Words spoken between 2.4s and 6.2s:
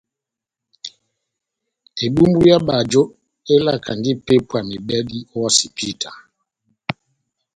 yá bajo elakandi ipépwa mebɛdi o hosipita.